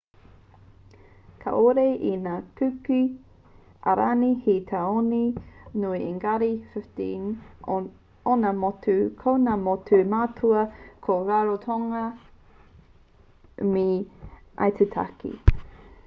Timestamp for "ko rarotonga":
11.09-12.05